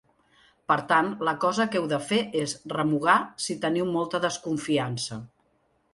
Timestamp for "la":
1.27-1.33